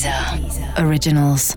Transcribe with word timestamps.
Deezer 0.00 0.82
Originals. 0.82 1.54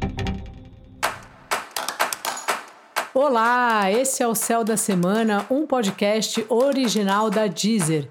Olá, 3.14 3.90
esse 3.90 4.21
é 4.21 4.28
o 4.28 4.36
Céu 4.36 4.66
da 4.66 4.76
Semana, 4.76 5.46
um 5.49 5.65
podcast 5.65 6.45
original 6.49 7.29
da 7.29 7.47
Deezer. 7.47 8.09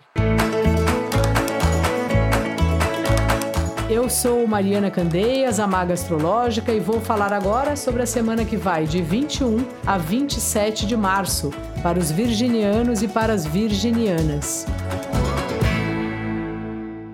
Eu 3.91 4.09
sou 4.09 4.47
Mariana 4.47 4.91
Candeias, 4.91 5.61
a 5.61 5.67
Maga 5.67 5.93
Astrológica, 5.93 6.73
e 6.73 6.81
vou 6.81 6.99
falar 6.99 7.35
agora 7.35 7.77
sobre 7.77 8.03
a 8.03 8.07
semana 8.07 8.43
que 8.43 8.57
vai 8.57 8.87
de 8.87 9.03
21 9.03 9.67
a 9.87 9.99
27 9.99 10.87
de 10.87 10.97
março, 10.97 11.51
para 11.83 11.99
os 11.99 12.11
virginianos 12.11 13.03
e 13.03 13.09
para 13.09 13.35
as 13.35 13.45
virginianas. 13.45 14.65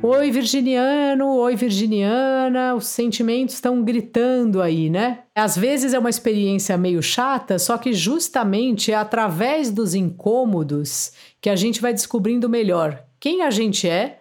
Oi, 0.01 0.30
virginiano, 0.30 1.35
oi, 1.39 1.57
virginiana, 1.57 2.73
os 2.73 2.87
sentimentos 2.87 3.57
estão 3.57 3.83
gritando 3.83 4.62
aí, 4.62 4.88
né? 4.88 5.24
Às 5.34 5.59
vezes 5.59 5.93
é 5.93 5.98
uma 5.98 6.09
experiência 6.09 6.79
meio 6.79 7.02
chata, 7.02 7.59
só 7.59 7.77
que 7.77 7.93
justamente 7.93 8.93
é 8.93 8.95
através 8.95 9.73
dos 9.73 9.95
incômodos 9.95 11.12
que 11.41 11.51
a 11.51 11.57
gente 11.57 11.80
vai 11.80 11.93
descobrindo 11.93 12.48
melhor 12.48 13.02
quem 13.19 13.43
a 13.43 13.51
gente 13.51 13.88
é, 13.88 14.21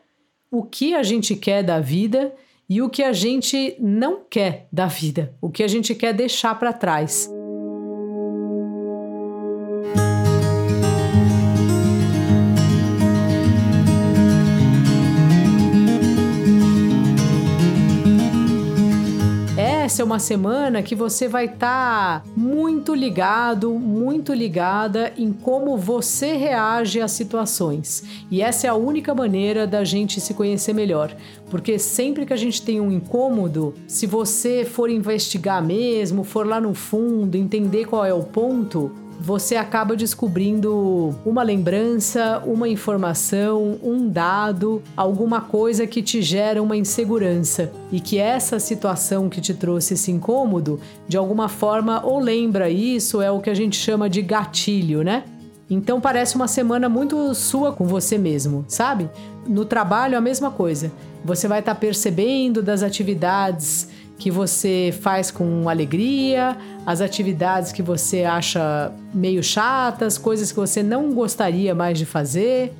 o 0.49 0.63
que 0.63 0.95
a 0.95 1.03
gente 1.03 1.35
quer 1.35 1.61
da 1.61 1.79
vida 1.79 2.33
e 2.67 2.81
o 2.81 2.89
que 2.89 3.03
a 3.03 3.13
gente 3.13 3.75
não 3.79 4.21
quer 4.27 4.67
da 4.71 4.87
vida, 4.87 5.35
o 5.39 5.49
que 5.49 5.61
a 5.61 5.67
gente 5.67 5.93
quer 5.93 6.11
deixar 6.11 6.57
para 6.57 6.73
trás. 6.73 7.36
É 20.01 20.05
uma 20.05 20.19
semana 20.19 20.83
que 20.83 20.95
você 20.95 21.27
vai 21.27 21.45
estar 21.45 22.21
tá 22.21 22.29
muito 22.35 22.93
ligado, 22.93 23.73
muito 23.73 24.33
ligada 24.33 25.13
em 25.17 25.31
como 25.31 25.77
você 25.77 26.35
reage 26.35 27.01
às 27.01 27.11
situações. 27.11 28.03
E 28.29 28.41
essa 28.41 28.67
é 28.67 28.69
a 28.69 28.75
única 28.75 29.13
maneira 29.13 29.65
da 29.65 29.83
gente 29.83 30.19
se 30.19 30.33
conhecer 30.33 30.73
melhor. 30.73 31.15
Porque 31.49 31.79
sempre 31.79 32.25
que 32.25 32.33
a 32.33 32.37
gente 32.37 32.61
tem 32.61 32.81
um 32.81 32.91
incômodo, 32.91 33.73
se 33.87 34.05
você 34.05 34.65
for 34.65 34.89
investigar 34.89 35.63
mesmo, 35.63 36.23
for 36.23 36.45
lá 36.45 36.59
no 36.59 36.73
fundo, 36.73 37.35
entender 37.35 37.85
qual 37.85 38.05
é 38.05 38.13
o 38.13 38.23
ponto, 38.23 38.91
você 39.19 39.55
acaba 39.55 39.95
descobrindo 39.95 41.15
uma 41.25 41.41
lembrança, 41.41 42.41
uma 42.45 42.69
informação, 42.69 43.77
um 43.83 44.07
dado, 44.07 44.81
alguma 44.95 45.41
coisa 45.41 45.87
que 45.87 46.01
te 46.01 46.21
gera 46.21 46.61
uma 46.61 46.77
insegurança 46.77 47.71
e 47.91 47.99
que 47.99 48.19
essa 48.19 48.59
situação 48.59 49.27
que 49.27 49.41
te 49.41 49.53
trouxe 49.53 49.95
esse 49.95 50.11
incômodo, 50.11 50.79
de 51.07 51.17
alguma 51.17 51.49
forma, 51.49 52.05
ou 52.05 52.19
lembra 52.19 52.69
isso, 52.69 53.21
é 53.21 53.31
o 53.31 53.39
que 53.39 53.49
a 53.49 53.55
gente 53.55 53.75
chama 53.75 54.09
de 54.09 54.21
gatilho, 54.21 55.03
né? 55.03 55.23
Então 55.69 55.99
parece 55.99 56.35
uma 56.35 56.47
semana 56.47 56.87
muito 56.87 57.33
sua 57.33 57.73
com 57.73 57.85
você 57.85 58.17
mesmo, 58.17 58.63
sabe? 58.67 59.09
No 59.45 59.65
trabalho 59.65 60.17
a 60.17 60.21
mesma 60.21 60.49
coisa. 60.49 60.91
Você 61.25 61.47
vai 61.47 61.59
estar 61.59 61.73
tá 61.73 61.79
percebendo 61.79 62.61
das 62.61 62.83
atividades 62.83 63.89
que 64.17 64.31
você 64.31 64.93
faz 65.01 65.29
com 65.29 65.69
alegria, 65.69 66.57
as 66.85 67.01
atividades 67.01 67.71
que 67.71 67.81
você 67.81 68.23
acha 68.23 68.91
meio 69.13 69.43
chatas, 69.43 70.17
coisas 70.17 70.51
que 70.51 70.57
você 70.57 70.81
não 70.81 71.13
gostaria 71.13 71.75
mais 71.75 71.97
de 71.97 72.05
fazer. 72.05 72.73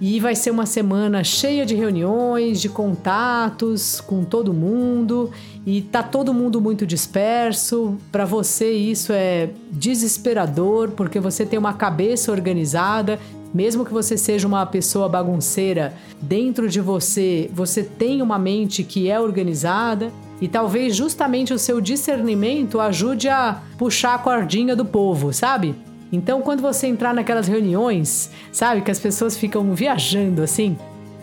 E 0.00 0.20
vai 0.20 0.34
ser 0.34 0.50
uma 0.50 0.66
semana 0.66 1.22
cheia 1.22 1.64
de 1.64 1.74
reuniões, 1.74 2.60
de 2.60 2.68
contatos 2.68 4.00
com 4.00 4.24
todo 4.24 4.52
mundo, 4.52 5.30
e 5.64 5.80
tá 5.82 6.02
todo 6.02 6.34
mundo 6.34 6.60
muito 6.60 6.86
disperso. 6.86 7.96
Para 8.10 8.24
você 8.24 8.72
isso 8.72 9.12
é 9.12 9.50
desesperador, 9.70 10.90
porque 10.90 11.20
você 11.20 11.46
tem 11.46 11.58
uma 11.58 11.72
cabeça 11.72 12.32
organizada, 12.32 13.18
mesmo 13.52 13.84
que 13.84 13.92
você 13.92 14.18
seja 14.18 14.48
uma 14.48 14.66
pessoa 14.66 15.08
bagunceira, 15.08 15.94
dentro 16.20 16.68
de 16.68 16.80
você, 16.80 17.48
você 17.54 17.84
tem 17.84 18.20
uma 18.20 18.38
mente 18.38 18.82
que 18.82 19.08
é 19.08 19.18
organizada 19.18 20.12
e 20.40 20.48
talvez 20.48 20.94
justamente 20.94 21.52
o 21.52 21.58
seu 21.58 21.80
discernimento 21.80 22.80
ajude 22.80 23.28
a 23.28 23.60
puxar 23.78 24.14
a 24.14 24.18
cordinha 24.18 24.74
do 24.74 24.84
povo, 24.84 25.32
sabe? 25.32 25.74
Então, 26.12 26.42
quando 26.42 26.60
você 26.60 26.86
entrar 26.86 27.12
naquelas 27.12 27.48
reuniões, 27.48 28.30
sabe, 28.52 28.82
que 28.82 28.90
as 28.90 28.98
pessoas 28.98 29.36
ficam 29.36 29.74
viajando 29.74 30.42
assim, 30.42 30.76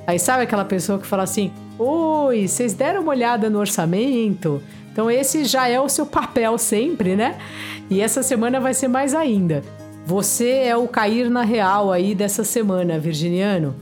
aí 0.06 0.20
sabe 0.20 0.44
aquela 0.44 0.66
pessoa 0.66 1.00
que 1.00 1.08
fala 1.08 1.24
assim: 1.24 1.52
Oi, 1.80 2.48
vocês 2.48 2.74
deram 2.74 3.02
uma 3.02 3.12
olhada 3.12 3.50
no 3.50 3.60
orçamento? 3.60 4.62
Então, 4.92 5.10
esse 5.10 5.46
já 5.46 5.68
é 5.68 5.80
o 5.80 5.88
seu 5.88 6.06
papel 6.06 6.58
sempre, 6.58 7.16
né? 7.16 7.38
E 7.90 8.02
essa 8.02 8.22
semana 8.22 8.60
vai 8.60 8.74
ser 8.74 8.90
mais 8.90 9.16
ainda. 9.16 9.64
Você 10.06 10.50
é 10.50 10.76
o 10.76 10.88
cair 10.88 11.30
na 11.30 11.44
real 11.44 11.92
aí 11.92 12.14
dessa 12.14 12.44
semana, 12.44 13.00
virginiano. 13.00 13.74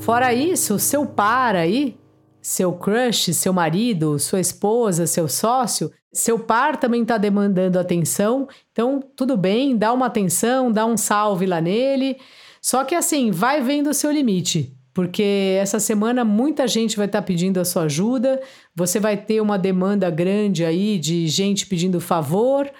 Fora 0.00 0.32
isso, 0.32 0.78
seu 0.78 1.04
par 1.04 1.54
aí, 1.54 1.94
seu 2.40 2.72
crush, 2.72 3.34
seu 3.34 3.52
marido, 3.52 4.18
sua 4.18 4.40
esposa, 4.40 5.06
seu 5.06 5.28
sócio, 5.28 5.92
seu 6.10 6.38
par 6.38 6.78
também 6.78 7.02
está 7.02 7.18
demandando 7.18 7.78
atenção. 7.78 8.48
Então, 8.72 9.00
tudo 9.14 9.36
bem, 9.36 9.76
dá 9.76 9.92
uma 9.92 10.06
atenção, 10.06 10.72
dá 10.72 10.86
um 10.86 10.96
salve 10.96 11.44
lá 11.44 11.60
nele. 11.60 12.16
Só 12.62 12.82
que 12.82 12.94
assim, 12.94 13.30
vai 13.30 13.62
vendo 13.62 13.90
o 13.90 13.94
seu 13.94 14.10
limite, 14.10 14.74
porque 14.94 15.58
essa 15.60 15.78
semana 15.78 16.24
muita 16.24 16.66
gente 16.66 16.96
vai 16.96 17.06
estar 17.06 17.20
tá 17.20 17.26
pedindo 17.26 17.60
a 17.60 17.64
sua 17.64 17.82
ajuda, 17.82 18.40
você 18.74 18.98
vai 18.98 19.18
ter 19.18 19.40
uma 19.42 19.58
demanda 19.58 20.10
grande 20.10 20.64
aí 20.64 20.98
de 20.98 21.28
gente 21.28 21.66
pedindo 21.66 22.00
favor, 22.00 22.70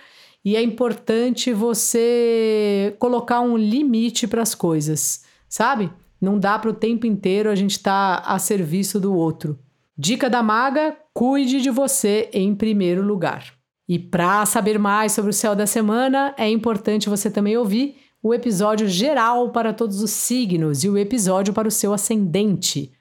e 0.42 0.56
é 0.56 0.62
importante 0.62 1.52
você 1.52 2.96
colocar 2.98 3.40
um 3.42 3.58
limite 3.58 4.26
para 4.26 4.40
as 4.40 4.54
coisas, 4.54 5.22
sabe? 5.48 5.90
Não 6.20 6.38
dá 6.38 6.58
para 6.58 6.70
o 6.70 6.74
tempo 6.74 7.06
inteiro 7.06 7.48
a 7.48 7.54
gente 7.54 7.72
estar 7.72 8.22
tá 8.22 8.32
a 8.32 8.38
serviço 8.38 9.00
do 9.00 9.14
outro. 9.14 9.58
Dica 9.96 10.28
da 10.28 10.42
maga: 10.42 10.96
cuide 11.14 11.60
de 11.60 11.70
você 11.70 12.28
em 12.32 12.54
primeiro 12.54 13.02
lugar. 13.02 13.54
E 13.88 13.98
para 13.98 14.46
saber 14.46 14.78
mais 14.78 15.12
sobre 15.12 15.30
o 15.30 15.34
céu 15.34 15.56
da 15.56 15.66
semana, 15.66 16.34
é 16.38 16.48
importante 16.48 17.08
você 17.08 17.30
também 17.30 17.56
ouvir 17.56 17.96
o 18.22 18.34
episódio 18.34 18.86
geral 18.86 19.50
para 19.50 19.72
todos 19.72 20.02
os 20.02 20.10
signos 20.10 20.84
e 20.84 20.88
o 20.88 20.98
episódio 20.98 21.52
para 21.54 21.66
o 21.66 21.70
seu 21.70 21.92
ascendente. 21.92 22.92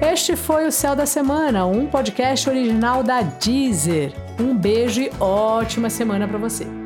Este 0.00 0.34
foi 0.34 0.66
o 0.66 0.72
Céu 0.72 0.96
da 0.96 1.04
Semana, 1.04 1.66
um 1.66 1.86
podcast 1.86 2.48
original 2.48 3.02
da 3.02 3.20
Deezer. 3.20 4.12
Um 4.40 4.56
beijo 4.56 5.02
e 5.02 5.10
ótima 5.20 5.90
semana 5.90 6.26
para 6.26 6.38
você. 6.38 6.85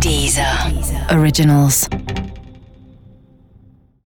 Deezer. 0.00 0.72
Originals. 1.10 1.86